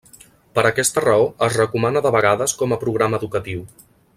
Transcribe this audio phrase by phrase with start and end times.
[0.59, 3.63] Per aquesta raó es recomana de vegades com a programa educatiu.